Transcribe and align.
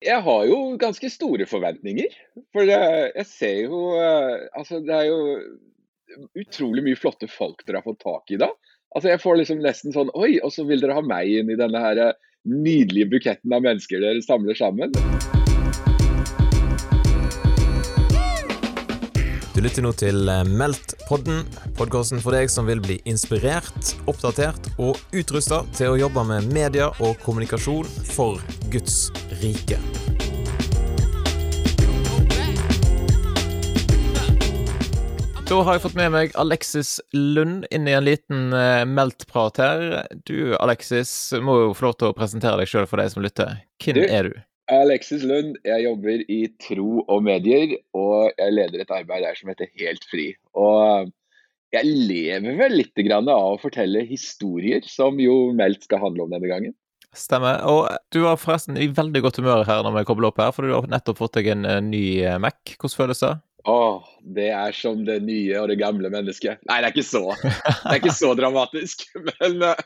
Jeg 0.00 0.22
har 0.24 0.46
jo 0.48 0.78
ganske 0.80 1.10
store 1.12 1.44
forventninger. 1.44 2.14
For 2.56 2.64
jeg 2.64 3.24
ser 3.28 3.66
jo 3.66 3.82
eh, 4.00 4.46
Altså, 4.56 4.80
det 4.80 4.94
er 4.96 5.10
jo 5.10 5.18
utrolig 6.40 6.86
mye 6.86 6.96
flotte 6.96 7.28
folk 7.28 7.60
dere 7.66 7.82
har 7.82 7.84
fått 7.84 8.00
tak 8.00 8.32
i 8.32 8.38
da. 8.40 8.48
Altså, 8.96 9.10
jeg 9.12 9.20
får 9.20 9.36
liksom 9.42 9.60
nesten 9.60 9.92
sånn 9.92 10.08
Oi, 10.16 10.38
og 10.40 10.54
så 10.56 10.64
vil 10.64 10.80
dere 10.80 10.96
ha 10.96 11.04
meg 11.04 11.28
inn 11.42 11.52
i 11.52 11.58
denne 11.60 11.84
her 11.84 12.00
eh, 12.00 12.16
nydelige 12.48 13.12
buketten 13.12 13.52
av 13.52 13.60
mennesker 13.68 14.00
dere 14.00 14.24
samler 14.24 14.56
sammen. 14.56 14.96
Du 19.52 19.60
lytter 19.60 19.84
nå 19.84 19.92
til 20.00 20.32
eh, 20.32 20.44
Meldt-podden, 20.48 21.44
podkasten 21.76 22.24
for 22.24 22.32
deg 22.32 22.48
som 22.48 22.64
vil 22.72 22.80
bli 22.80 23.02
inspirert, 23.04 23.98
oppdatert 24.08 24.72
og 24.80 24.96
utrusta 25.12 25.66
til 25.76 25.92
å 25.92 26.04
jobbe 26.08 26.24
med 26.32 26.48
media 26.56 26.88
og 27.04 27.20
kommunikasjon 27.26 27.98
for 28.16 28.40
Guds 28.72 29.10
rike. 29.42 29.78
Da 35.50 35.56
har 35.66 35.74
jeg 35.74 35.82
fått 35.82 35.96
med 35.98 36.12
meg 36.14 36.36
Alexis 36.38 37.00
Lund 37.10 37.64
inn 37.74 37.88
i 37.90 37.94
en 37.96 38.04
liten 38.06 38.52
uh, 38.54 38.84
Meldt-prat 38.86 39.58
her. 39.58 39.80
Du 40.28 40.54
Alexis 40.62 41.10
må 41.42 41.56
jo 41.64 41.72
få 41.74 41.88
lov 41.88 41.96
til 41.98 42.12
å 42.12 42.14
presentere 42.14 42.60
deg 42.60 42.70
sjøl 42.70 42.86
for 42.86 43.02
deg 43.02 43.10
som 43.10 43.24
lytter. 43.24 43.56
Hvem 43.82 43.98
Du, 43.98 44.04
er 44.06 44.28
du? 44.28 44.36
Alexis 44.70 45.24
Lund, 45.26 45.56
jeg 45.66 45.82
jobber 45.88 46.22
i 46.30 46.44
tro 46.62 47.00
og 47.02 47.24
medier, 47.26 47.74
og 47.98 48.30
jeg 48.38 48.54
leder 48.54 48.84
et 48.84 48.94
arbeid 48.94 49.26
der 49.26 49.40
som 49.40 49.50
heter 49.50 49.72
Helt 49.80 50.06
fri. 50.12 50.28
Og 50.54 51.10
jeg 51.74 51.86
lever 51.86 52.56
vel 52.58 52.76
litt 52.78 53.02
grann 53.06 53.26
av 53.30 53.56
å 53.56 53.58
fortelle 53.62 54.06
historier, 54.06 54.86
som 54.86 55.18
jo 55.22 55.50
Meldt 55.56 55.86
skal 55.86 56.04
handle 56.04 56.28
om 56.28 56.36
denne 56.36 56.50
gangen. 56.50 56.76
Stemmer. 57.16 57.62
Og 57.66 57.88
du 58.14 58.22
var 58.22 58.38
forresten 58.38 58.78
i 58.78 58.86
veldig 58.94 59.22
godt 59.24 59.40
humør 59.40 59.64
her 59.66 59.82
når 59.82 59.98
vi 59.98 60.08
kobler 60.08 60.30
opp 60.30 60.38
her, 60.42 60.52
for 60.54 60.66
du 60.66 60.74
har 60.76 60.90
nettopp 60.90 61.18
fått 61.18 61.40
deg 61.40 61.50
en 61.56 61.66
eh, 61.66 61.80
ny 61.82 62.04
eh, 62.22 62.38
Mac. 62.42 62.60
Hvordan 62.76 62.96
føles 63.02 63.22
det? 63.24 63.32
Åh, 63.68 64.06
det 64.36 64.46
er 64.56 64.72
som 64.72 65.02
det 65.04 65.18
nye 65.26 65.58
og 65.60 65.68
det 65.68 65.76
gamle 65.82 66.08
mennesket. 66.12 66.62
Nei, 66.70 66.78
det 66.80 66.88
er 66.88 66.94
ikke 66.94 67.04
så, 67.04 67.24
det 67.42 67.90
er 67.90 67.98
ikke 67.98 68.14
så 68.16 68.30
dramatisk. 68.38 69.04
Men 69.28 69.66
eh, 69.72 69.82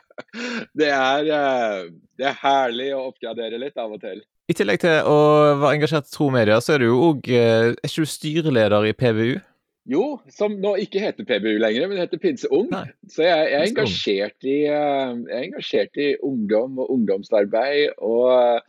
det 0.77 0.91
er, 0.93 1.89
det 2.15 2.29
er 2.29 2.39
herlig 2.43 2.91
å 2.95 3.07
oppgradere 3.09 3.59
litt 3.61 3.81
av 3.81 3.97
og 3.97 4.05
til. 4.05 4.21
I 4.45 4.53
tillegg 4.53 4.83
til 4.83 5.09
å 5.09 5.17
være 5.57 5.79
engasjert 5.79 6.05
i 6.05 6.13
tro 6.13 6.29
media, 6.29 6.61
så 6.61 6.75
er 6.75 6.83
du 6.83 6.91
jo 6.91 7.01
òg 7.07 7.31
Er 7.33 7.71
ikke 7.81 8.05
du 8.05 8.11
styreleder 8.11 8.85
i 8.85 8.93
PVU? 8.93 9.39
Jo, 9.85 10.15
som 10.33 10.55
nå 10.61 10.71
ikke 10.81 11.01
heter 11.03 11.27
PBU 11.27 11.59
lenger, 11.61 11.85
men 11.89 11.99
heter 12.01 12.21
Pinse 12.21 12.49
Ung. 12.53 12.71
Nei, 12.71 12.87
Så 13.11 13.21
jeg, 13.21 13.51
jeg, 13.51 13.57
er 13.59 13.67
engasjert 13.69 14.47
i, 14.47 14.55
eh, 14.65 15.11
jeg 15.29 15.35
er 15.35 15.43
engasjert 15.43 15.99
i 16.01 16.07
ungdom 16.25 16.79
og 16.81 16.89
ungdomsarbeid. 16.95 17.93
Og 18.01 18.31
eh, 18.33 18.65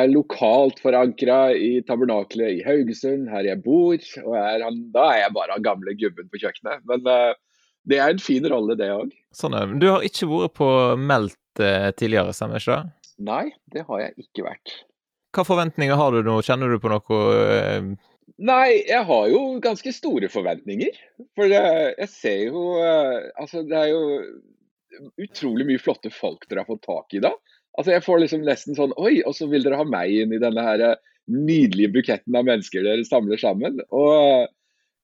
er 0.00 0.08
lokalt 0.08 0.80
forankra 0.80 1.52
i 1.52 1.82
tabernaklet 1.84 2.56
i 2.56 2.64
Haugesund, 2.64 3.28
her 3.32 3.50
jeg 3.50 3.60
bor. 3.66 4.00
Og 4.24 4.34
er 4.40 4.64
han, 4.64 4.80
da 4.96 5.10
er 5.12 5.22
jeg 5.26 5.36
bare 5.36 5.58
han 5.58 5.66
gamle 5.68 5.96
gubben 6.00 6.32
på 6.32 6.40
kjøkkenet. 6.40 6.86
Men 6.88 7.04
eh, 7.04 7.36
det 7.90 8.00
er 8.00 8.16
en 8.16 8.24
fin 8.24 8.48
rolle, 8.48 8.78
det 8.80 8.88
òg. 8.96 9.12
Sånn 9.36 9.58
Du 9.82 9.90
har 9.90 10.06
ikke 10.06 10.30
vært 10.30 10.56
på 10.56 10.70
Meldt 11.00 11.36
tidligere, 12.00 12.32
stemmer 12.32 12.62
ikke 12.62 12.78
det? 12.78 13.10
Nei, 13.26 13.50
det 13.74 13.82
har 13.84 14.06
jeg 14.06 14.24
ikke 14.24 14.46
vært. 14.46 14.78
Hva 15.36 15.44
forventninger 15.44 15.98
har 15.98 16.14
du 16.14 16.24
nå? 16.24 16.38
Kjenner 16.46 16.72
du 16.72 16.80
på 16.80 16.88
noe 16.88 17.18
Nei, 18.40 18.80
jeg 18.88 19.04
har 19.04 19.26
jo 19.28 19.40
ganske 19.60 19.92
store 19.92 20.30
forventninger. 20.32 20.96
For 21.36 21.52
jeg 21.52 22.08
ser 22.08 22.46
jo 22.48 22.62
eh, 22.80 23.28
Altså, 23.40 23.64
det 23.68 23.76
er 23.76 23.90
jo 23.92 24.02
utrolig 25.20 25.66
mye 25.68 25.80
flotte 25.80 26.10
folk 26.12 26.46
dere 26.48 26.64
har 26.64 26.70
fått 26.70 26.86
tak 26.86 27.16
i 27.16 27.22
da. 27.24 27.34
Altså, 27.78 27.92
jeg 27.94 28.04
får 28.06 28.22
liksom 28.22 28.46
nesten 28.46 28.78
sånn 28.78 28.94
Oi, 29.00 29.20
og 29.28 29.36
så 29.36 29.48
vil 29.50 29.64
dere 29.66 29.78
ha 29.80 29.86
meg 29.86 30.14
inn 30.22 30.32
i 30.34 30.40
denne 30.42 30.64
her 30.64 30.84
eh, 30.86 30.96
nydelige 31.30 31.92
buketten 31.94 32.36
av 32.36 32.48
mennesker 32.48 32.84
dere 32.86 33.04
samler 33.06 33.40
sammen. 33.40 33.82
Og 33.94 34.10
eh, 34.16 34.48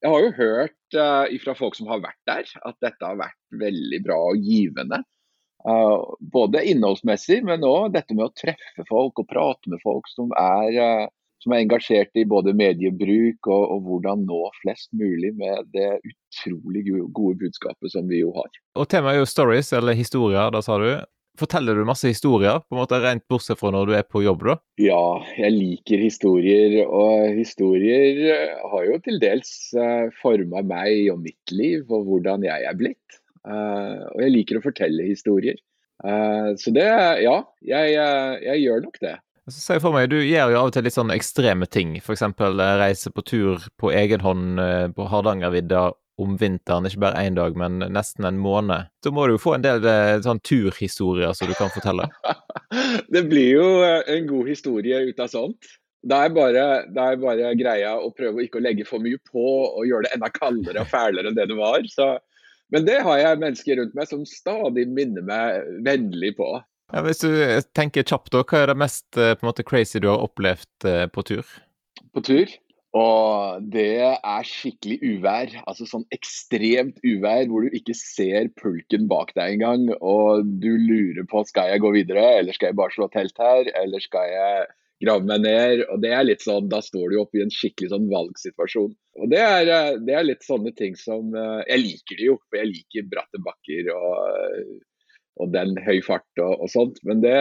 jeg 0.05 0.13
har 0.13 0.23
jo 0.23 0.33
hørt 0.37 0.97
uh, 1.01 1.37
fra 1.43 1.55
folk 1.57 1.77
som 1.79 1.89
har 1.91 2.03
vært 2.05 2.21
der, 2.29 2.49
at 2.69 2.77
dette 2.85 3.07
har 3.07 3.17
vært 3.19 3.39
veldig 3.59 4.01
bra 4.05 4.19
og 4.29 4.45
givende. 4.45 5.01
Uh, 5.67 6.13
både 6.21 6.63
innholdsmessig, 6.69 7.41
men 7.49 7.65
òg 7.67 7.95
dette 7.97 8.15
med 8.15 8.29
å 8.29 8.35
treffe 8.37 8.85
folk 8.91 9.23
og 9.23 9.29
prate 9.31 9.73
med 9.73 9.81
folk 9.83 10.07
som 10.13 10.31
er 10.39 10.77
eh, 10.79 11.07
som 11.43 11.55
er 11.55 11.65
engasjert 11.65 12.17
i 12.19 12.27
både 12.29 12.55
mediebruk 12.57 13.51
og, 13.51 13.65
og 13.75 13.83
hvordan 13.89 14.25
nå 14.29 14.41
flest 14.63 14.89
mulig 14.97 15.35
med 15.39 15.69
det 15.75 15.99
utrolig 16.01 16.87
gode 17.15 17.37
budskapet 17.45 17.93
som 17.93 18.09
vi 18.11 18.23
jo 18.23 18.33
har. 18.37 18.49
Og 18.77 18.89
temaet 18.91 19.19
er 19.19 19.23
jo 19.25 19.29
stories, 19.31 19.73
eller 19.77 19.99
historier, 19.99 20.51
da 20.55 20.63
sa 20.65 20.81
du. 20.83 20.91
Forteller 21.37 21.77
du 21.77 21.85
masse 21.85 22.09
historier, 22.09 22.63
på 22.65 22.73
en 22.73 22.81
måte 22.81 22.97
rent 23.03 23.27
bortsett 23.29 23.61
fra 23.61 23.69
når 23.75 23.91
du 23.91 23.95
er 23.99 24.07
på 24.09 24.23
jobb, 24.25 24.47
da? 24.49 24.55
Ja, 24.81 25.21
jeg 25.37 25.53
liker 25.53 26.01
historier, 26.01 26.79
og 26.87 27.37
historier 27.37 28.23
eh, 28.33 28.55
har 28.73 28.87
jo 28.89 28.97
til 29.05 29.21
dels 29.21 29.53
uh, 29.77 30.09
forma 30.23 30.65
meg 30.65 31.11
og 31.13 31.21
mitt 31.27 31.53
liv 31.53 31.85
og 31.93 32.09
hvordan 32.09 32.49
jeg 32.49 32.65
er 32.65 32.81
blitt. 32.81 33.21
Eh, 33.47 34.03
og 34.11 34.23
jeg 34.25 34.35
liker 34.35 34.59
å 34.59 34.65
fortelle 34.65 35.07
historier. 35.07 35.59
Eh, 36.05 36.51
så 36.61 36.73
det, 36.75 36.89
ja, 37.23 37.37
jeg, 37.65 37.95
eh, 38.03 38.35
jeg 38.51 38.65
gjør 38.65 38.85
nok 38.87 39.01
det. 39.05 39.15
Så 39.47 39.61
ser 39.61 39.79
jeg 39.79 39.85
for 39.85 39.95
meg, 39.95 40.09
Du 40.11 40.19
gjør 40.19 40.51
jo 40.51 40.59
av 40.59 40.69
og 40.71 40.75
til 40.75 40.83
litt 40.87 40.97
sånn 40.97 41.13
ekstreme 41.15 41.69
ting. 41.71 41.95
F.eks. 42.01 42.25
reise 42.81 43.13
på 43.15 43.23
tur 43.23 43.69
på 43.79 43.93
egen 43.95 44.25
hånd 44.25 44.59
eh, 44.59 44.89
på 44.91 45.07
Hardangervidda 45.07 45.93
om 46.19 46.35
vinteren. 46.41 46.89
Ikke 46.89 47.05
bare 47.05 47.23
én 47.29 47.39
dag, 47.39 47.55
men 47.55 47.79
nesten 47.95 48.27
en 48.27 48.41
måned. 48.43 48.91
Da 49.05 49.13
må 49.15 49.27
du 49.27 49.37
jo 49.37 49.43
få 49.45 49.55
en 49.55 49.67
del 49.67 49.87
eh, 49.87 50.19
sånn 50.25 50.43
turhistorier 50.43 51.37
som 51.37 51.47
du 51.51 51.55
kan 51.55 51.71
fortelle. 51.75 52.09
Det 53.15 53.23
blir 53.31 53.53
jo 53.55 53.67
eh, 53.87 54.03
en 54.17 54.27
god 54.27 54.51
historie 54.51 55.05
ut 55.07 55.23
av 55.23 55.31
sånt. 55.31 55.75
Det 56.07 56.17
er, 56.27 56.31
bare, 56.35 56.67
det 56.95 57.03
er 57.03 57.19
bare 57.19 57.55
greia 57.59 57.97
å 57.99 58.13
prøve 58.15 58.45
ikke 58.45 58.61
å 58.61 58.67
legge 58.67 58.85
for 58.87 59.03
mye 59.03 59.19
på 59.31 59.43
og 59.43 59.87
gjøre 59.87 60.07
det 60.07 60.15
enda 60.15 60.29
kaldere 60.31 60.85
og 60.85 60.91
fælere 60.91 61.31
enn 61.31 61.39
det 61.39 61.49
det 61.51 61.57
var. 61.59 61.87
Så, 61.91 62.13
men 62.75 62.87
det 62.87 63.01
har 63.07 63.19
jeg 63.23 63.41
mennesker 63.43 63.79
rundt 63.81 63.95
meg 63.99 64.11
som 64.11 64.23
stadig 64.27 64.87
minner 64.91 65.27
meg 65.27 65.67
vennlig 65.87 66.37
på. 66.39 66.51
Ja, 66.95 67.03
hvis 67.03 67.23
du 67.25 67.31
eh, 67.31 67.65
tenker 67.75 68.07
kjapt, 68.07 68.31
da, 68.35 68.45
hva 68.47 68.63
er 68.63 68.71
det 68.71 68.79
mest 68.79 69.19
eh, 69.19 69.35
på 69.35 69.43
en 69.43 69.51
måte 69.51 69.67
crazy 69.67 69.99
du 70.03 70.07
har 70.13 70.23
opplevd 70.23 70.87
eh, 70.87 71.07
på 71.11 71.25
tur? 71.27 71.57
på 72.17 72.23
tur. 72.25 72.55
Og 72.97 73.65
det 73.75 74.01
er 74.07 74.47
skikkelig 74.49 74.97
uvær. 75.05 75.53
Altså 75.69 75.85
sånn 75.89 76.07
ekstremt 76.17 77.03
uvær 77.05 77.45
hvor 77.51 77.67
du 77.67 77.77
ikke 77.77 77.97
ser 77.99 78.49
pulken 78.57 79.05
bak 79.11 79.35
deg 79.37 79.59
engang. 79.59 79.91
Og 80.01 80.47
du 80.63 80.71
lurer 80.81 81.27
på 81.29 81.45
skal 81.51 81.75
jeg 81.75 81.85
gå 81.85 81.93
videre, 81.99 82.25
eller 82.39 82.57
skal 82.57 82.71
jeg 82.71 82.79
bare 82.81 82.97
slå 82.97 83.11
telt 83.13 83.37
her, 83.43 83.69
eller 83.83 84.01
skal 84.01 84.31
jeg 84.33 84.65
grave 85.05 85.29
meg 85.29 85.45
ned. 85.45 85.85
Og 85.93 86.01
det 86.07 86.15
er 86.17 86.25
litt 86.25 86.47
sånn, 86.47 86.71
Da 86.73 86.81
står 86.81 87.13
du 87.13 87.21
oppe 87.21 87.43
i 87.43 87.45
en 87.45 87.53
skikkelig 87.53 87.93
sånn 87.93 88.09
valgsituasjon. 88.15 88.97
Og 89.21 89.33
det 89.35 89.45
er, 89.45 89.99
det 90.01 90.17
er 90.17 90.29
litt 90.31 90.47
sånne 90.47 90.73
ting 90.79 90.97
som 90.97 91.37
Jeg 91.37 91.83
liker 91.83 92.17
det 92.17 92.31
jo, 92.31 92.41
for 92.49 92.63
jeg 92.63 92.73
liker 92.73 93.11
bratte 93.13 93.45
bakker 93.45 93.93
og, 93.93 94.81
og 95.43 95.53
den 95.53 95.75
høy 95.85 95.99
fart 96.05 96.43
og, 96.43 96.55
og 96.65 96.71
sånt. 96.73 97.01
Men 97.07 97.21
det, 97.25 97.37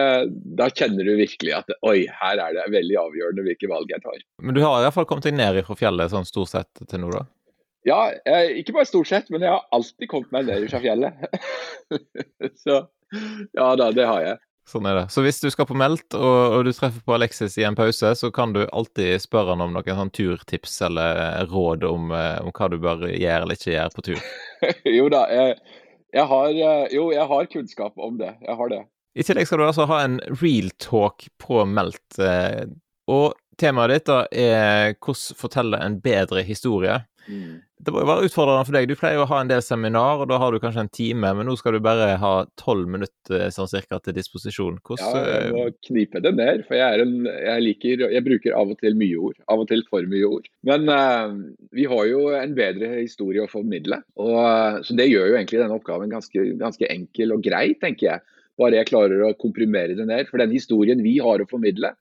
da 0.58 0.68
kjenner 0.72 1.06
du 1.06 1.14
virkelig 1.18 1.54
at 1.56 1.72
oi, 1.86 2.04
her 2.20 2.42
er 2.42 2.56
det 2.58 2.66
veldig 2.74 2.98
avgjørende 3.06 3.46
hvilke 3.46 3.70
valg 3.72 3.92
jeg 3.92 4.04
tar. 4.04 4.20
Men 4.42 4.58
du 4.58 4.62
har 4.64 4.80
i 4.80 4.86
hvert 4.86 4.98
fall 4.98 5.08
kommet 5.08 5.28
deg 5.28 5.38
ned 5.38 5.62
fra 5.66 5.78
fjellet 5.78 6.12
sånn 6.12 6.28
stort 6.28 6.52
sett 6.52 6.84
til 6.84 7.02
nå, 7.02 7.12
da? 7.14 7.24
Ja, 7.86 8.00
jeg, 8.26 8.62
ikke 8.62 8.74
bare 8.80 8.88
stort 8.90 9.08
sett, 9.08 9.30
men 9.30 9.44
jeg 9.46 9.54
har 9.54 9.62
alltid 9.74 10.10
kommet 10.10 10.32
meg 10.34 10.48
ned 10.48 10.66
fra 10.72 10.82
fjellet. 10.82 11.26
Så 12.64 12.82
ja 13.54 13.68
da, 13.78 13.92
det 13.94 14.06
har 14.08 14.24
jeg. 14.24 14.42
Sånn 14.66 14.86
er 14.90 14.96
det. 14.98 15.04
Så 15.14 15.22
hvis 15.22 15.38
du 15.38 15.46
skal 15.54 15.68
på 15.68 15.76
Meldt, 15.78 16.10
og, 16.18 16.56
og 16.56 16.64
du 16.66 16.72
treffer 16.74 16.98
på 17.06 17.14
Alexis 17.14 17.54
i 17.60 17.64
en 17.68 17.76
pause, 17.78 18.10
så 18.18 18.30
kan 18.34 18.50
du 18.56 18.64
alltid 18.66 19.22
spørre 19.22 19.54
han 19.54 19.62
om 19.62 19.76
noen 19.76 20.00
sånn 20.00 20.10
turtips 20.10 20.80
eller 20.88 21.46
råd 21.52 21.86
om, 21.86 22.10
eh, 22.10 22.40
om 22.42 22.50
hva 22.50 22.68
du 22.72 22.80
bør 22.82 23.06
gjøre 23.06 23.44
eller 23.44 23.54
ikke 23.54 23.76
gjøre 23.76 23.94
på 23.94 24.06
tur. 24.10 24.24
Jo 24.96 25.06
da, 25.12 25.22
jeg, 25.30 25.54
jeg 26.14 26.26
har, 26.30 26.48
eh, 26.50 26.86
jo, 26.94 27.10
jeg 27.12 27.26
har 27.26 27.48
kunnskap 27.52 27.98
om 27.98 28.18
det. 28.18 28.34
Jeg 28.42 28.56
har 28.56 28.68
det. 28.72 28.82
I 29.16 29.24
tillegg 29.24 29.46
skal 29.48 29.58
du 29.62 29.64
altså 29.66 29.86
ha 29.88 30.02
en 30.04 30.18
real 30.42 30.70
talk 30.82 31.26
på 31.40 31.64
Meldt. 31.64 32.18
eh, 32.20 32.66
Og 33.08 33.34
temaet 33.56 33.94
ditt 33.94 34.06
da 34.10 34.18
er 34.30 34.94
hvordan 35.00 35.36
fortelle 35.38 35.78
en 35.80 36.00
bedre 36.04 36.42
historie. 36.44 36.98
Mm. 37.26 37.62
Det 37.86 37.92
må 37.92 38.00
jo 38.00 38.08
være 38.08 38.28
utfordrende 38.28 38.64
for 38.64 38.76
deg. 38.76 38.86
Du 38.88 38.96
pleier 38.96 39.20
å 39.20 39.26
ha 39.28 39.38
en 39.42 39.50
del 39.50 39.60
seminar, 39.64 40.22
og 40.22 40.30
da 40.30 40.38
har 40.40 40.54
du 40.54 40.60
kanskje 40.62 40.84
en 40.86 40.92
time, 40.92 41.32
men 41.36 41.48
nå 41.48 41.56
skal 41.60 41.76
du 41.76 41.80
bare 41.84 42.14
ha 42.22 42.32
tolv 42.60 42.88
minutter 42.88 43.50
sånn 43.52 43.68
cirka 43.70 43.98
til 44.02 44.16
disposisjon. 44.16 44.78
Ja, 44.80 44.86
Hvordan 44.88 45.26
jeg 45.28 45.42
eh, 45.42 45.50
må 45.52 45.64
knipe 45.88 46.22
det 46.24 46.32
ned, 46.38 46.62
for 46.68 46.78
jeg, 46.78 47.02
en, 47.04 47.28
jeg, 47.28 47.64
liker, 47.66 48.06
jeg 48.14 48.26
bruker 48.26 48.56
av 48.56 48.72
og 48.72 48.80
til 48.80 48.96
mye 48.98 49.18
ord. 49.28 49.36
Av 49.52 49.64
og 49.64 49.68
til 49.72 49.84
for 49.90 50.08
mye 50.08 50.30
ord. 50.38 50.48
Men 50.68 50.88
uh, 50.88 51.36
vi 51.76 51.88
har 51.90 52.08
jo 52.08 52.22
en 52.38 52.56
bedre 52.56 52.94
historie 53.02 53.44
å 53.44 53.50
formidle. 53.50 54.00
Og, 54.22 54.32
uh, 54.40 54.80
så 54.86 54.96
det 54.96 55.10
gjør 55.10 55.32
jo 55.32 55.36
egentlig 55.36 55.60
denne 55.60 55.76
oppgaven 55.76 56.16
ganske, 56.16 56.48
ganske 56.62 56.90
enkel 56.92 57.36
og 57.36 57.44
grei, 57.44 57.68
tenker 57.82 58.10
jeg. 58.12 58.26
Bare 58.56 58.78
jeg 58.78 58.88
klarer 58.88 59.20
å 59.26 59.34
komprimere 59.36 59.98
det 59.98 60.08
ned. 60.08 60.30
For 60.30 60.40
den 60.40 60.54
historien 60.56 61.04
vi 61.04 61.18
har 61.20 61.42
å 61.42 61.50
formidle 61.50 61.92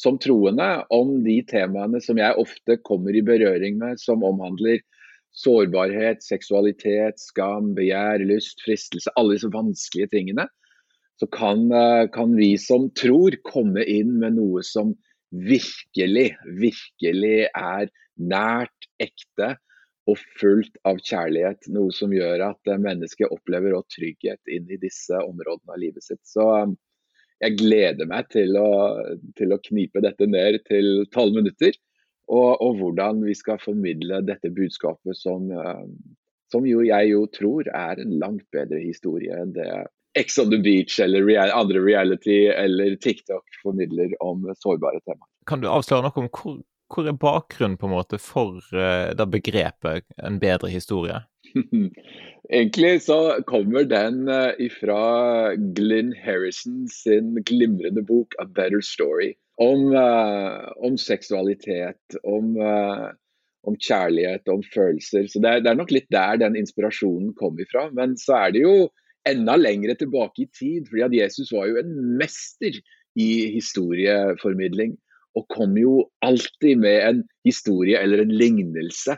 som 0.00 0.18
troende 0.18 0.84
om 0.94 1.18
de 1.24 1.38
temaene 1.48 2.00
som 2.02 2.18
jeg 2.18 2.38
ofte 2.40 2.78
kommer 2.86 3.16
i 3.16 3.24
berøring 3.24 3.78
med, 3.80 4.00
som 4.00 4.24
omhandler 4.26 4.80
sårbarhet, 5.36 6.22
seksualitet, 6.24 7.20
skam, 7.20 7.72
begjær, 7.76 8.24
lyst, 8.28 8.60
fristelse, 8.64 9.12
alle 9.16 9.38
disse 9.38 9.52
vanskelige 9.52 10.12
tingene, 10.12 10.48
så 11.20 11.28
kan, 11.32 11.70
eh, 11.72 12.08
kan 12.12 12.36
vi 12.36 12.56
som 12.58 12.90
tror 12.98 13.36
komme 13.44 13.84
inn 13.84 14.18
med 14.18 14.36
noe 14.36 14.62
som 14.66 14.94
virkelig, 15.32 16.32
virkelig 16.60 17.48
er 17.54 17.88
nært, 18.18 18.88
ekte 19.00 19.56
og 20.10 20.18
fullt 20.40 20.76
av 20.84 20.98
kjærlighet. 20.98 21.68
Noe 21.72 21.92
som 21.94 22.12
gjør 22.12 22.42
at 22.50 22.72
mennesket 22.78 23.30
opplever 23.32 23.78
trygghet 23.94 24.40
inn 24.50 24.68
i 24.70 24.80
disse 24.82 25.14
områdene 25.14 25.76
av 25.76 25.80
livet 25.80 26.04
sitt. 26.04 26.20
Så 26.26 26.44
jeg 27.42 27.58
gleder 27.58 28.08
meg 28.08 28.28
til 28.32 28.56
å, 28.58 28.68
til 29.38 29.54
å 29.54 29.60
knipe 29.66 30.02
dette 30.04 30.28
ned 30.30 30.60
til 30.68 31.06
tolv 31.14 31.36
minutter. 31.40 31.74
Og, 32.32 32.62
og, 32.62 32.78
hvordan 32.78 33.24
vi 33.26 33.34
skal 33.36 33.58
formidle 33.60 34.22
dette 34.24 34.52
budskapet 34.54 35.18
som, 35.18 35.50
som 36.52 36.68
jo 36.68 36.84
jeg 36.86 37.10
jo 37.10 37.26
tror 37.34 37.66
er 37.74 38.00
en 38.00 38.14
langt 38.22 38.46
bedre 38.54 38.78
historie 38.80 39.34
enn 39.42 39.52
det 39.56 39.68
Ex 40.14 40.36
on 40.38 40.50
the 40.52 40.58
Beach 40.60 40.98
eller 41.00 41.24
real, 41.24 41.50
andre 41.56 41.80
reality 41.80 42.44
eller 42.52 42.96
TikTok 43.00 43.44
formidler 43.62 44.12
om 44.20 44.44
sårbare 44.60 45.00
temaer. 45.06 45.28
Kan 45.48 45.62
du 45.64 45.70
avsløre 45.72 46.04
noe 46.06 46.24
om 46.24 46.28
hvor, 46.28 46.58
hvor 46.92 47.08
er 47.08 47.16
bakgrunnen 47.18 47.78
på 47.80 47.88
en 47.88 47.94
måte 47.96 48.18
for 48.22 48.60
uh, 48.74 49.12
det 49.16 49.28
begrepet 49.32 50.04
en 50.22 50.38
bedre 50.42 50.70
historie? 50.72 51.22
Egentlig 52.52 53.02
så 53.06 53.18
kommer 53.48 53.86
den 53.88 54.26
uh, 54.28 54.52
ifra 54.60 55.54
Glynn 55.76 56.12
Harrison 56.12 56.84
sin 56.92 57.34
glimrende 57.48 58.04
bok 58.04 58.36
'A 58.38 58.44
Better 58.44 58.84
Story'. 58.84 59.34
Om, 59.60 59.92
uh, 59.92 60.72
om 60.80 60.96
seksualitet, 60.96 62.16
om 62.24 62.56
om 63.62 63.76
kjærlighet, 63.78 64.48
om 64.50 64.62
følelser. 64.74 65.28
Så 65.30 65.38
det 65.42 65.50
er, 65.50 65.60
det 65.62 65.70
er, 65.70 65.78
nok 65.78 65.92
litt 65.94 66.08
der 66.10 66.40
den 66.40 66.56
inspirasjonen 66.58 67.30
kom 67.38 67.60
ifra. 67.62 67.88
Men 67.94 68.16
så 68.18 68.40
er 68.40 68.54
det 68.56 68.64
jo 68.64 68.74
enda 69.28 69.54
lengre 69.58 69.94
tilbake 69.98 70.44
i 70.44 70.50
tid, 70.50 70.88
fordi 70.90 71.04
at 71.06 71.14
Jesus 71.14 71.52
var 71.54 71.68
jo 71.70 71.78
en 71.78 71.92
mester 72.18 72.80
i 73.14 73.30
historieformidling. 73.54 74.96
Og 75.38 75.46
kom 75.52 75.76
jo 75.80 76.02
alltid 76.24 76.80
med 76.82 76.98
en 77.06 77.22
historie 77.46 78.00
eller 78.00 78.24
en 78.24 78.34
lignelse 78.36 79.16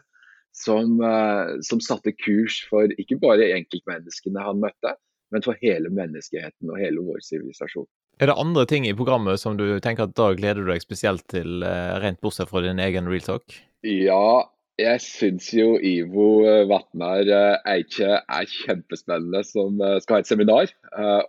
som, 0.55 1.00
uh, 1.02 1.58
som 1.66 1.82
satte 1.82 2.14
kurs 2.14 2.61
for 2.70 2.90
ikke 3.00 3.19
bare 3.22 3.50
enkeltmenneskene 3.56 4.44
han 4.44 4.62
møtte, 4.62 4.94
men 5.34 5.44
for 5.44 5.58
hele 5.62 5.90
menneskeheten 5.90 6.70
og 6.70 6.81
hele 6.81 7.02
vår 7.02 7.22
sivilisasjon. 7.26 7.88
Er 8.22 8.31
det 8.31 8.38
andre 8.38 8.62
ting 8.70 8.87
i 8.87 8.94
programmet 8.94 9.43
som 9.43 9.58
du 9.58 9.66
tenker 9.82 10.06
at 10.06 10.14
da 10.14 10.31
gleder 10.38 10.62
du 10.62 10.70
deg 10.70 10.82
spesielt 10.84 11.26
til, 11.32 11.66
uh, 11.66 11.99
rent 12.02 12.22
bortsett 12.22 12.52
fra 12.52 12.62
din 12.62 12.82
egen 12.82 13.11
real 13.11 13.26
talk? 13.26 13.58
Ja, 13.82 14.46
jeg 14.78 15.02
syns 15.02 15.50
jo 15.55 15.75
Ivo 15.82 16.43
Vatnar 16.70 17.28
Eikje 17.70 18.16
er 18.19 18.46
kjempespennende 18.50 19.44
som 19.46 19.78
eh, 19.78 20.00
skal 20.02 20.16
ha 20.16 20.25
et 20.25 20.31
seminar 20.31 20.72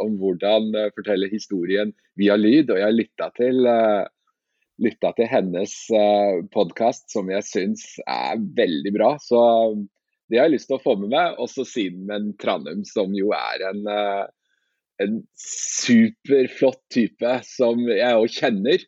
om 0.02 0.16
hvordan 0.18 0.72
fortelle 0.96 1.30
historien 1.30 1.92
via 2.18 2.40
lyd. 2.40 2.72
Og 2.74 2.80
jeg 2.82 2.96
lytta 2.96 3.28
til, 3.38 3.70
lytta 4.81 5.12
til 5.16 5.30
hennes 5.31 5.74
eh, 5.95 6.42
podkast, 6.54 7.07
som 7.13 7.30
jeg 7.31 7.45
syns 7.48 7.86
er 8.04 8.42
veldig 8.57 8.95
bra. 8.95 9.13
Så 9.24 9.39
det 10.30 10.39
har 10.39 10.50
jeg 10.50 10.57
lyst 10.57 10.72
til 10.72 10.80
å 10.80 10.83
få 10.83 10.98
med 11.00 11.13
meg. 11.13 11.38
Også 11.42 11.68
Simen 11.68 12.33
Tranum, 12.42 12.83
som 12.88 13.13
jo 13.16 13.31
er 13.38 13.63
en, 13.69 13.86
en 15.06 15.22
superflott 15.39 16.81
type 16.94 17.38
som 17.48 17.86
jeg 17.92 18.19
òg 18.19 18.36
kjenner. 18.36 18.83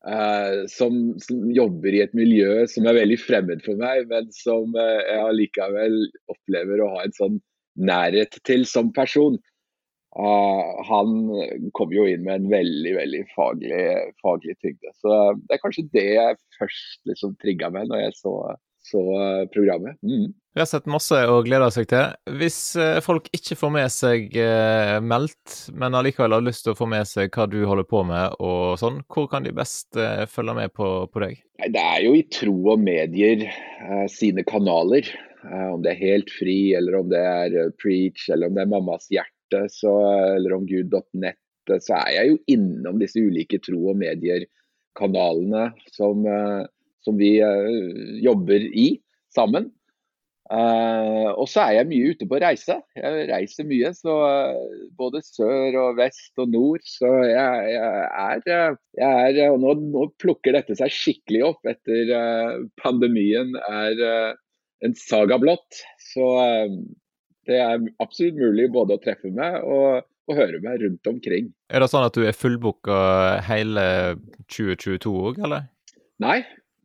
Uh, 0.00 0.64
som, 0.64 0.94
som, 1.20 1.42
jobber 1.52 1.92
i 1.92 1.98
et 2.00 2.14
miljø 2.16 2.62
som 2.72 2.86
er 2.88 2.96
veldig 2.96 3.18
fremmed 3.20 3.60
for 3.66 3.76
meg, 3.76 4.06
men 4.08 4.30
som 4.32 4.72
uh, 4.72 5.02
jeg 5.04 5.26
allikevel 5.26 5.98
opplever 6.32 6.80
å 6.80 6.88
ha 6.94 7.02
en 7.04 7.16
sånn 7.18 7.36
nærhet 7.76 8.38
til 8.48 8.64
som 8.68 8.88
person. 8.96 9.36
Uh, 10.10 10.80
han 10.88 11.12
kom 11.76 11.92
jo 11.94 12.02
inn 12.10 12.24
med 12.26 12.40
en 12.40 12.48
veldig 12.50 12.94
veldig 12.96 13.20
faglig, 13.34 13.84
faglig 14.24 14.56
tyngde. 14.58 14.90
Så 14.98 15.20
det 15.44 15.56
er 15.56 15.62
kanskje 15.62 15.86
det 15.94 16.08
jeg 16.08 16.40
først 16.58 17.06
liksom 17.10 17.36
trigga 17.42 17.70
meg 17.74 17.86
når 17.90 18.08
jeg 18.08 18.18
så 18.18 18.34
så 18.82 19.00
eh, 19.22 19.46
programmet. 19.46 20.02
Mm. 20.02 20.32
Vi 20.54 20.60
har 20.60 20.66
sett 20.66 20.88
masse 20.90 21.14
å 21.30 21.40
glede 21.46 21.68
seg 21.74 21.86
til. 21.92 22.14
Hvis 22.40 22.58
eh, 22.80 22.98
folk 23.04 23.28
ikke 23.36 23.56
får 23.58 23.72
med 23.74 23.92
seg 23.94 24.36
eh, 24.40 24.96
meldt, 25.04 25.56
men 25.78 25.94
allikevel 25.94 26.34
har 26.34 26.46
lyst 26.46 26.66
til 26.66 26.74
å 26.74 26.78
få 26.78 26.88
med 26.90 27.06
seg 27.08 27.30
hva 27.34 27.46
du 27.50 27.60
holder 27.68 27.86
på 27.86 28.02
med 28.08 28.38
og 28.42 28.78
sånn, 28.80 29.00
hvor 29.12 29.28
kan 29.30 29.46
de 29.46 29.54
best 29.54 29.98
eh, 30.00 30.24
følge 30.30 30.56
med 30.58 30.74
på, 30.74 30.90
på, 31.12 31.22
deg? 31.22 31.42
Det 31.62 31.84
er 31.84 32.06
jo 32.06 32.16
i 32.18 32.24
Tro 32.32 32.56
og 32.74 32.82
Medier 32.82 33.46
eh, 33.46 34.06
sine 34.10 34.44
kanaler. 34.48 35.06
Eh, 35.44 35.68
om 35.70 35.84
det 35.84 35.94
er 35.94 36.00
Helt 36.00 36.32
fri, 36.32 36.72
eller 36.76 36.98
om 36.98 37.12
det 37.12 37.20
er 37.20 37.74
Preach, 37.80 38.26
eller 38.32 38.50
om 38.50 38.56
det 38.58 38.64
er 38.64 38.72
Mammas 38.72 39.06
hjerte, 39.12 39.36
så, 39.72 39.94
eller 40.36 40.56
om 40.56 40.66
Gud.nett, 40.68 41.40
så 41.70 42.00
er 42.00 42.12
jeg 42.16 42.32
jo 42.32 42.38
innom 42.56 42.98
disse 43.00 43.20
ulike 43.22 43.60
tro- 43.62 43.90
og 43.92 43.98
medier-kanalene 44.00 45.68
som 45.94 46.24
som 47.04 47.20
vi 47.20 47.36
uh, 47.42 48.16
jobber 48.22 48.64
i 48.76 48.94
sammen. 49.34 49.70
Uh, 50.50 51.30
og 51.38 51.46
så 51.46 51.62
er 51.62 51.76
jeg 51.76 51.88
mye 51.92 52.10
ute 52.10 52.26
på 52.26 52.40
reise. 52.42 52.76
Jeg 52.98 53.26
reiser 53.30 53.68
mye, 53.70 53.92
så 53.94 54.16
både 54.98 55.22
sør 55.22 55.78
og 55.84 56.00
vest 56.00 56.42
og 56.42 56.50
nord. 56.50 56.82
Så 56.90 57.10
jeg, 57.28 57.76
jeg 57.76 58.42
er, 58.56 58.78
jeg 58.98 59.36
er 59.38 59.54
Og 59.54 59.60
nå, 59.62 59.76
nå, 59.94 60.08
plukker 60.22 60.58
dette 60.58 60.74
seg 60.78 60.90
skikkelig 60.94 61.44
opp 61.52 61.70
etter 61.70 62.10
pandemien 62.82 63.54
er 63.68 64.02
en 64.82 64.96
saga 64.98 65.38
blått. 65.38 65.84
Så 66.10 66.26
det 67.50 67.58
er 67.60 67.82
absolutt 68.02 68.38
mulig 68.38 68.70
både 68.72 68.96
å 68.96 69.02
treffe 69.02 69.32
meg 69.34 69.60
og, 69.66 70.06
og 70.30 70.38
høre 70.38 70.62
meg 70.62 70.80
rundt 70.84 71.10
omkring. 71.10 71.50
Er 71.70 71.82
det 71.82 71.90
sånn 71.92 72.06
at 72.06 72.16
du 72.16 72.24
er 72.26 72.36
fullbooka 72.36 73.00
hele 73.48 73.84
2022 74.46 75.12
òg, 75.12 75.42
eller? 75.46 75.68
Nei, 76.22 76.40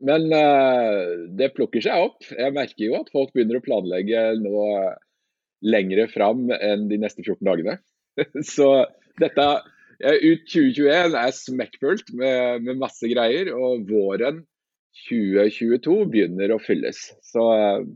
men 0.05 0.27
uh, 0.33 1.29
det 1.37 1.53
plukker 1.55 1.83
seg 1.85 2.09
opp. 2.09 2.25
Jeg 2.31 2.55
merker 2.55 2.87
jo 2.87 2.97
at 2.99 3.11
folk 3.13 3.33
begynner 3.35 3.59
å 3.59 3.65
planlegge 3.65 4.27
nå 4.41 4.65
lengre 5.65 6.07
fram 6.11 6.49
enn 6.55 6.89
de 6.89 6.99
neste 7.01 7.23
14 7.23 7.45
dagene. 7.47 7.79
Så 8.55 8.69
dette 9.21 9.47
ut 10.03 10.43
2021 10.51 11.15
er 11.15 11.31
smekkfullt 11.35 12.11
med, 12.19 12.65
med, 12.65 12.79
masse 12.81 13.07
greier, 13.07 13.51
og 13.55 13.87
våren 13.89 14.43
2022 15.05 15.95
begynner 16.11 16.51
å 16.51 16.59
fylles. 16.59 16.99
Så, 17.23 17.43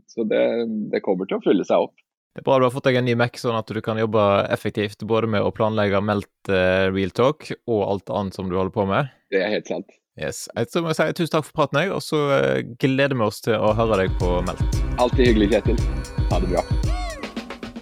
så 0.08 0.24
det, 0.28 0.44
det, 0.92 1.02
kommer 1.04 1.28
til 1.28 1.40
å 1.40 1.44
fylle 1.44 1.66
seg 1.68 1.88
opp. 1.88 1.96
Det 2.30 2.44
er 2.44 2.46
bra 2.46 2.60
du 2.62 2.64
har 2.68 2.70
fått 2.70 2.86
deg 2.86 3.00
en 3.00 3.08
ny 3.08 3.16
Mac, 3.18 3.34
sånn 3.42 3.56
at 3.58 3.66
du 3.74 3.80
kan 3.82 3.98
jobbe 3.98 4.22
effektivt 4.54 5.02
både 5.02 5.26
med 5.32 5.42
å 5.42 5.50
planlegge 5.50 5.98
meldt 5.98 6.50
uh, 6.52 6.86
real 6.94 7.10
talk 7.10 7.48
og 7.66 7.80
alt 7.82 8.12
annet 8.14 8.38
som 8.38 8.46
du 8.46 8.54
holder 8.54 8.70
på 8.76 8.84
med. 8.86 9.10
Det 9.34 9.40
er 9.42 9.50
helt 9.56 9.66
sant. 9.66 9.90
Yes. 10.20 10.44
Så 10.70 10.82
må 10.84 10.92
jeg 10.92 11.00
si 11.00 11.16
tusen 11.18 11.32
takk 11.34 11.48
for 11.48 11.58
praten, 11.58 11.80
jeg, 11.82 11.90
og 11.90 12.04
så 12.04 12.20
eh, 12.36 12.62
gleder 12.82 13.16
vi 13.18 13.26
oss 13.26 13.42
til 13.42 13.56
å 13.58 13.72
høre 13.74 13.98
deg 14.02 14.14
på 14.20 14.30
Meldt. 14.46 14.78
Alltid 15.02 15.30
hyggelig, 15.30 15.50
Kjetil. 15.56 15.82
Ha 16.30 16.40
det 16.42 16.50
bra. 16.52 16.64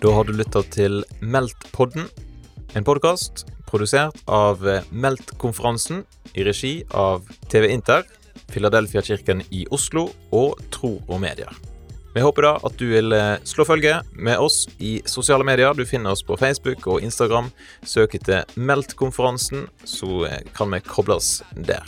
Da 0.00 0.16
har 0.16 0.28
du 0.28 0.36
lytta 0.38 0.62
til 0.72 1.00
Meldt-podden, 1.20 2.06
en 2.78 2.86
podkast 2.88 3.44
produsert 3.68 4.22
av 4.24 4.62
eh, 4.64 4.86
Meldt-konferansen 4.92 6.06
i 6.38 6.46
regi 6.48 6.76
av 6.96 7.26
TV 7.52 7.68
Inter, 7.74 8.06
Filadelfia-kirken 8.54 9.44
i 9.52 9.66
Oslo 9.74 10.08
og 10.32 10.62
Tro 10.72 10.94
og 11.04 11.18
Medier. 11.20 11.67
Vi 12.18 12.22
håper 12.22 12.42
da 12.42 12.56
at 12.66 12.74
du 12.80 12.88
vil 12.90 13.14
eh, 13.14 13.36
slå 13.46 13.62
følge 13.62 14.00
med 14.18 14.40
oss 14.42 14.64
i 14.82 14.96
sosiale 15.06 15.44
medier. 15.46 15.70
Du 15.70 15.84
finner 15.86 16.16
oss 16.16 16.24
på 16.26 16.34
Facebook 16.36 16.82
og 16.90 16.98
Instagram. 17.06 17.52
Søk 17.86 18.16
etter 18.18 18.42
Meldt-konferansen, 18.58 19.68
så 19.86 20.24
eh, 20.26 20.40
kan 20.58 20.74
vi 20.74 20.82
koble 20.82 21.20
oss 21.22 21.44
der. 21.54 21.86